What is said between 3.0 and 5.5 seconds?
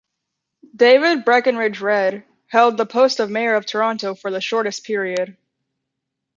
of mayor of Toronto for the shortest period.